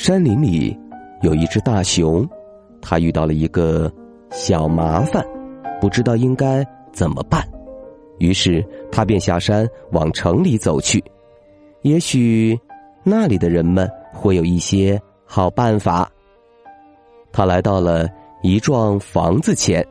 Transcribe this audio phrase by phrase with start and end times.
[0.00, 0.78] 山林里
[1.22, 2.24] 有一只大熊，
[2.80, 3.92] 它遇到了一个
[4.30, 5.26] 小麻烦，
[5.80, 7.44] 不知道应该怎么办。
[8.18, 11.02] 于是他便下山往城里走去，
[11.82, 12.56] 也许
[13.02, 16.08] 那里的人们会有一些好办法。
[17.32, 18.06] 他来到了
[18.44, 19.84] 一幢房子前，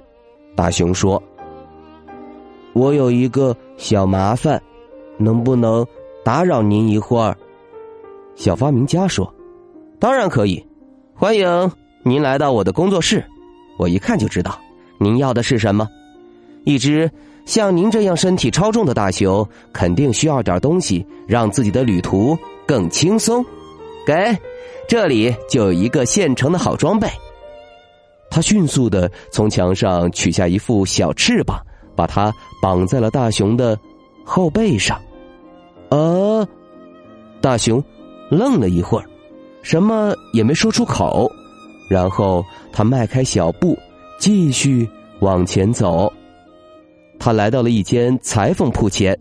[0.56, 1.22] 大熊说
[2.72, 4.60] ：“我有一个小麻烦，
[5.18, 5.86] 能不能
[6.24, 7.36] 打扰您一会儿？”
[8.36, 9.30] 小发明家说。
[10.00, 10.64] 当然可以，
[11.16, 11.72] 欢迎
[12.04, 13.24] 您来到我的工作室。
[13.80, 14.60] 我一看就知道
[15.00, 15.88] 您要的是什么。
[16.66, 17.10] 一只
[17.46, 23.44] 像您这样身体超重的大熊，肯定需要点东西，让自己的旅途更轻松。
[24.06, 24.38] 给，
[24.88, 27.08] 这里就有一个现成的好装备。
[28.30, 31.60] 他迅速的从墙上取下一副小翅膀，
[31.96, 33.78] 把它绑在了大熊的
[34.24, 35.02] 后背上。
[35.90, 36.48] 呃，
[37.42, 37.84] 大熊
[38.30, 39.06] 愣了一会儿。
[39.68, 41.30] 什么也没说出口，
[41.90, 43.78] 然后他迈开小步，
[44.18, 46.10] 继续往前走。
[47.20, 49.14] 他来到了一间裁缝铺前，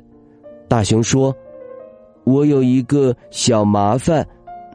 [0.69, 1.35] 大熊说
[2.23, 4.25] ：“我有一个小麻烦，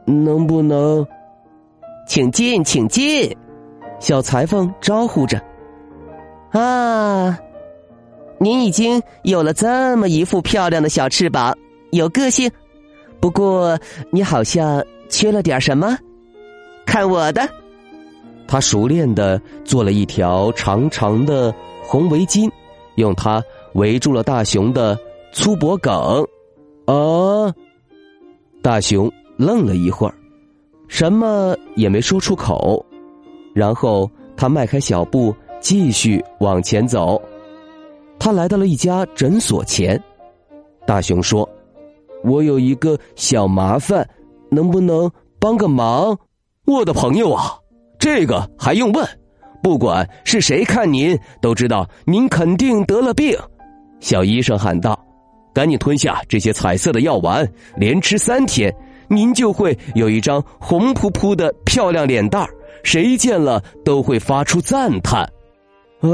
[0.04, 1.06] 能不能
[2.06, 3.34] ？”“请进，请进。”
[3.98, 5.42] 小裁缝招呼着。
[6.52, 7.38] “啊，
[8.38, 11.56] 您已经有了这么一副漂亮的小翅膀，
[11.92, 12.50] 有个性。
[13.20, 13.78] 不过
[14.10, 15.94] 你好像……”缺了点什么？
[16.86, 17.46] 看我的！
[18.48, 22.50] 他熟练的做了一条长长的红围巾，
[22.96, 23.42] 用它
[23.74, 24.98] 围住了大熊的
[25.30, 25.92] 粗脖梗。
[26.86, 27.54] 啊！
[28.62, 30.14] 大熊愣了一会儿，
[30.88, 32.84] 什么也没说出口。
[33.54, 37.20] 然后他迈开小步，继续往前走。
[38.18, 40.02] 他来到了一家诊所前。
[40.86, 41.46] 大熊说
[42.24, 44.08] ：“我有一个小麻烦。”
[44.52, 46.16] 能不能帮个忙，
[46.66, 47.58] 我的朋友啊？
[47.98, 49.04] 这个还用问？
[49.62, 53.34] 不管是谁看您，都知道您肯定得了病。
[54.00, 54.98] 小医生喊道
[55.54, 58.74] ：“赶紧吞下这些彩色的药丸，连吃三天，
[59.08, 62.46] 您就会有一张红扑扑的漂亮脸蛋
[62.82, 65.22] 谁见了都会发出赞叹。”
[66.02, 66.10] 啊！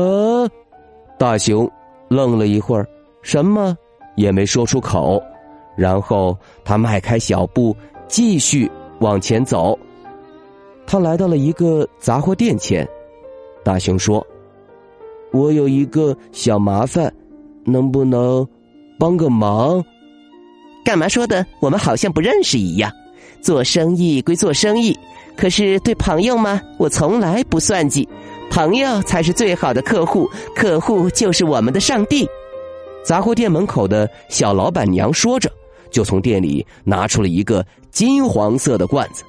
[1.19, 1.69] 大熊
[2.09, 2.87] 愣了一会儿，
[3.23, 3.77] 什么
[4.15, 5.21] 也没说出口，
[5.77, 7.75] 然后他迈开小步。
[8.09, 8.71] 继续
[9.01, 9.79] 往前走，
[10.87, 12.89] 他来到了一个杂货店前。
[13.63, 14.27] 大熊说
[15.31, 17.13] ：“我有一个小麻烦，
[17.65, 18.47] 能不能
[18.99, 19.85] 帮个忙？”
[20.85, 21.45] 干嘛说的？
[21.61, 22.91] 我们好像不认识一样。
[23.43, 24.99] 做生意归做生意，
[25.37, 26.61] 可是对朋友吗？
[26.79, 28.09] 我从来不算计。
[28.51, 30.27] 朋友才是最好的客户，
[30.57, 32.27] 客户就是我们的上帝。
[33.05, 35.53] 杂货店门口的小老板娘说着。
[35.91, 39.25] 就从店里拿出了一个金黄色的罐子，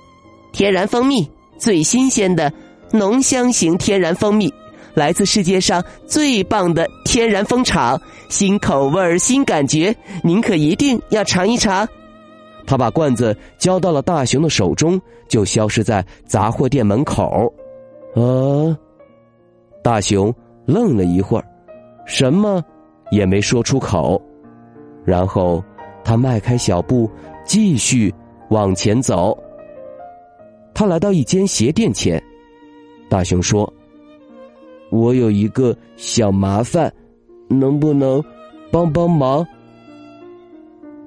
[0.51, 2.51] 天然蜂蜜，最新鲜的
[2.91, 4.53] 浓香型天然蜂蜜，
[4.93, 7.99] 来自世界上最棒的天然蜂场，
[8.29, 11.87] 新口味新感觉，您可一定要尝一尝。
[12.67, 17.51] 他把罐子交到了大熊的手中，就消失在杂货店门口。
[18.15, 18.77] 啊！
[19.83, 20.33] 大熊
[20.65, 21.45] 愣了一会儿，
[22.05, 22.63] 什么
[23.11, 24.21] 也没说出口，
[25.05, 25.63] 然后。
[26.09, 27.07] 他迈开小步，
[27.45, 28.11] 继续
[28.49, 29.37] 往前走。
[30.73, 32.19] 他来到一间鞋店前，
[33.07, 33.71] 大熊说
[34.89, 36.91] ：“我有一个小麻烦，
[37.47, 38.23] 能不能
[38.71, 39.45] 帮帮忙？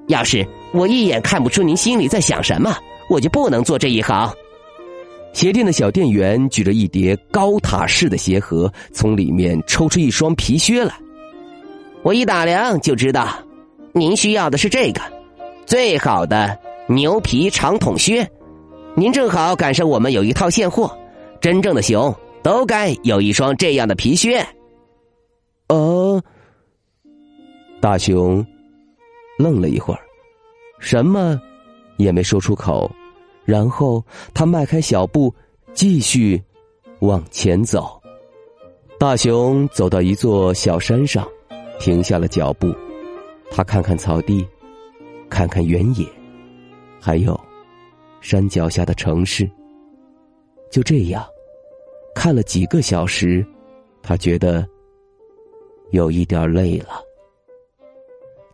[0.07, 2.73] 要是我一眼看不出您心里在想什么，
[3.09, 4.33] 我就不能做这一行。”
[5.33, 10.95] 鞋店的小店员举着一叠高塔式的鞋盒，从里面抽出一双皮靴来。
[12.03, 13.37] 我一打量就知道。
[13.95, 15.01] 您需要的是这个
[15.67, 18.27] 最好的牛皮长筒靴，
[18.95, 20.97] 您正好赶上我们有一套现货。
[21.39, 24.43] 真正的熊都该有一双这样的皮靴。
[25.67, 26.21] 呃，
[27.79, 28.43] 大熊
[29.37, 29.99] 愣了一会儿，
[30.79, 31.39] 什么
[31.97, 32.89] 也没说出口，
[33.45, 34.03] 然后
[34.33, 35.33] 他迈开小步，
[35.73, 36.41] 继续
[36.99, 38.01] 往前走。
[38.97, 41.27] 大熊走到一座小山上，
[41.79, 42.73] 停下了脚步。
[43.55, 44.43] 他看看草地，
[45.29, 46.03] 看看原野，
[46.99, 47.39] 还有
[48.19, 49.47] 山脚下的城市。
[50.71, 51.23] 就这样，
[52.15, 53.45] 看了几个小时，
[54.01, 54.67] 他觉得
[55.91, 56.99] 有一点累了。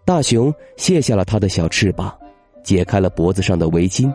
[0.03, 2.13] 大熊卸下了他的小翅膀，
[2.61, 4.13] 解开了脖子上的围巾，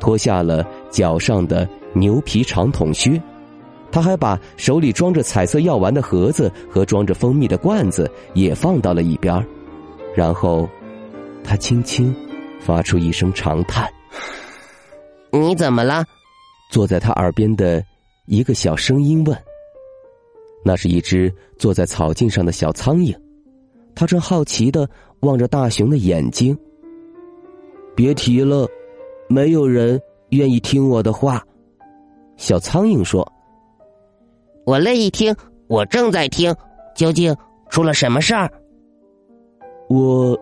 [0.00, 3.20] 脱下了脚上的牛皮长筒靴。
[3.90, 9.46] 他还把手里装着彩色药丸的盒子和装着蜂蜜的罐子也放到了一边
[10.14, 10.68] 然后，
[11.42, 12.14] 他轻轻
[12.60, 13.90] 发出一声长叹
[15.32, 16.04] ：“你怎么了？”
[16.70, 17.82] 坐在他耳边的
[18.26, 19.36] 一个小声音问
[20.64, 23.16] ：“那是一只坐在草茎上的小苍蝇，
[23.94, 24.88] 它正好奇的
[25.20, 26.56] 望着大熊的眼睛。
[27.94, 28.68] 别提了，
[29.28, 30.00] 没有人
[30.30, 31.42] 愿意听我的话。”
[32.36, 33.30] 小苍蝇说
[34.64, 35.34] ：“我乐意听，
[35.68, 36.54] 我正在听，
[36.94, 37.34] 究竟
[37.70, 38.50] 出了什么事儿？”
[39.92, 40.38] 我，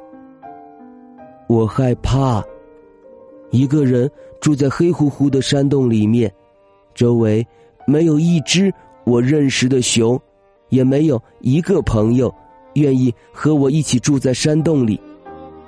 [1.49, 2.41] 我害怕。
[3.50, 4.08] 一个人
[4.41, 6.32] 住在黑乎乎的山洞里面，
[6.94, 7.44] 周围
[7.85, 10.17] 没有一只我认识的熊，
[10.69, 12.32] 也没有一个朋友
[12.75, 15.00] 愿意和我一起住在山洞里。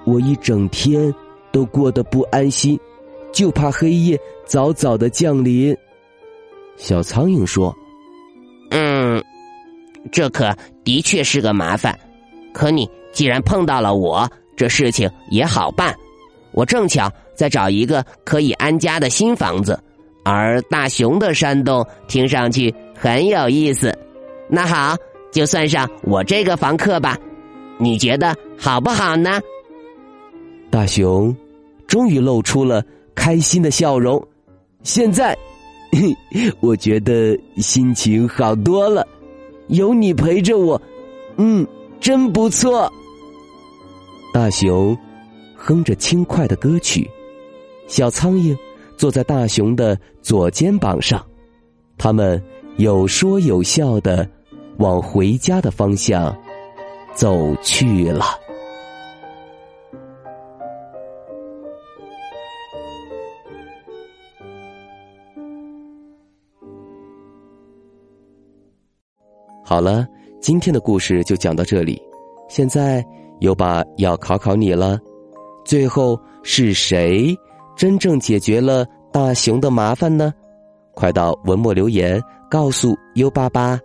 [0.05, 1.12] 我一整天
[1.50, 2.78] 都过得不安心，
[3.32, 5.76] 就怕黑夜早早的降临。
[6.76, 7.75] 小苍蝇说
[8.70, 9.20] ：“嗯，
[10.12, 11.99] 这可的确是个麻烦。
[12.52, 15.94] 可你既然碰到了我，这事情也好办。
[16.53, 19.76] 我正巧……”在找一个可以安家的新房子，
[20.23, 23.93] 而大熊的山洞听上去很有意思。
[24.49, 24.94] 那好，
[25.32, 27.19] 就算上我这个房客吧，
[27.79, 29.41] 你觉得好不好呢？
[30.70, 31.35] 大熊
[31.88, 34.23] 终于露出了开心的笑容。
[34.85, 35.37] 现在，
[36.61, 39.05] 我觉得心情好多了，
[39.69, 40.81] 有你陪着我，
[41.38, 41.67] 嗯，
[41.99, 42.93] 真不错。
[44.32, 44.96] 大熊
[45.55, 47.08] 哼着轻快的歌曲。
[47.87, 48.56] 小苍蝇
[48.96, 51.25] 坐在大熊的左肩膀上，
[51.99, 52.43] 他们
[52.79, 54.26] 有说有笑的
[54.79, 56.34] 往回家的方向
[57.14, 58.25] 走去了。
[69.64, 70.06] 好了，
[70.40, 72.00] 今天的故事就讲到这里。
[72.49, 73.05] 现在
[73.42, 74.96] 优爸要考考你了，
[75.64, 77.36] 最后是谁？
[77.76, 80.32] 真正解决了大熊的麻烦呢？
[80.94, 83.80] 快到文末留言告诉优爸吧。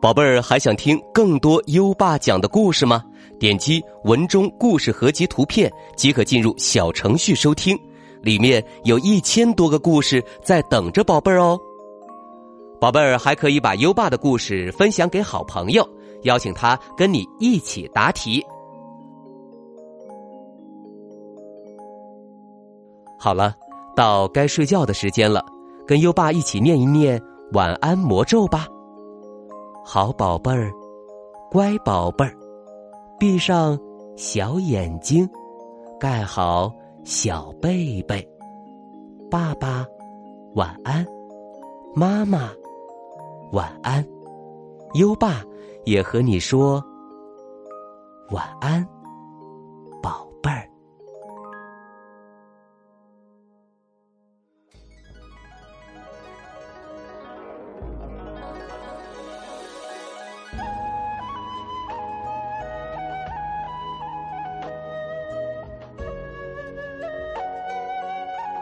[0.00, 3.04] 宝贝儿，还想听更多优爸讲的故事吗？
[3.38, 7.78] 点击文中故事合集图片即可进入小程序收听，
[8.22, 11.60] 里面有一千多个故事在等着宝贝儿哦。
[12.80, 15.86] 宝贝儿还可以把优爸的故事分享给好朋友，
[16.22, 18.44] 邀请他跟你一起答题。
[23.18, 23.54] 好了，
[23.94, 25.44] 到该睡觉的时间了，
[25.86, 27.22] 跟优爸一起念一念
[27.52, 28.66] 晚安魔咒吧。
[29.84, 30.72] 好宝贝儿，
[31.50, 32.34] 乖宝贝儿，
[33.18, 33.78] 闭上
[34.16, 35.28] 小眼睛，
[36.00, 36.72] 盖好
[37.04, 38.28] 小被被。
[39.30, 39.86] 爸爸
[40.54, 41.06] 晚安，
[41.94, 42.50] 妈妈
[43.52, 44.04] 晚安，
[44.94, 45.42] 优爸
[45.86, 46.84] 也和你说
[48.30, 48.86] 晚安。
[50.02, 50.68] 宝贝儿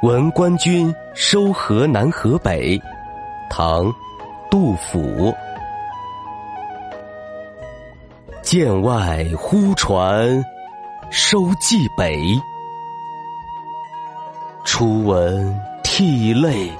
[0.03, 2.81] 闻官军收河南河北，
[3.51, 3.93] 唐，
[4.49, 5.35] 杜甫。
[8.43, 10.45] 剑外忽传
[11.11, 12.19] 收蓟北，
[14.65, 16.71] 初闻涕泪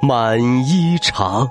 [0.00, 1.48] 满衣裳。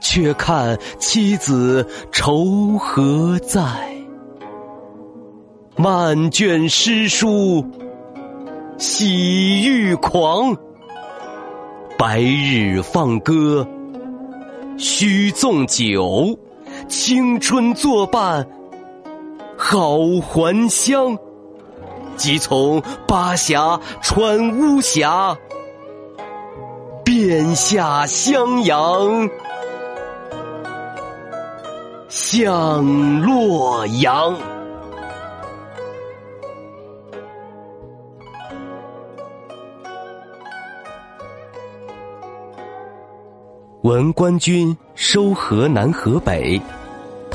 [0.00, 3.60] 却看妻子愁何在？
[5.76, 7.66] 漫卷诗书。
[8.78, 10.56] 喜欲狂，
[11.98, 13.66] 白日放歌
[14.78, 16.38] 须纵酒，
[16.88, 18.48] 青春作伴
[19.56, 21.16] 好还乡。
[22.16, 25.36] 即从巴峡穿巫峡，
[27.04, 29.30] 便下襄阳
[32.08, 34.36] 向洛阳。
[43.82, 46.60] 闻官军收河南河北，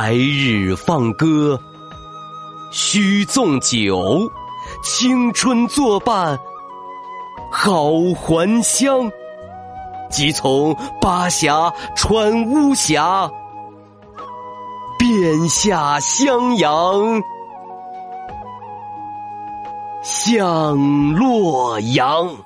[0.00, 1.60] 白日放歌
[2.70, 4.30] 须纵酒，
[4.80, 6.38] 青春作伴
[7.50, 9.10] 好还乡。
[10.08, 13.28] 即从巴峡穿巫峡，
[15.00, 17.20] 便下襄阳。
[20.04, 22.36] 向洛阳。